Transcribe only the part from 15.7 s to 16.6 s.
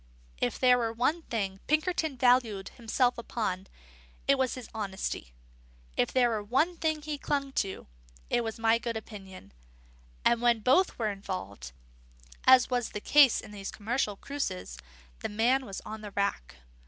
on the rack.